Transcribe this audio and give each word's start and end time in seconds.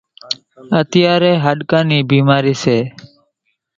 اتيارين 0.79 1.37
هاڏڪان 1.43 1.83
نِي 1.89 1.99
ڀيمارِي 2.09 2.53
سي۔ 2.63 2.77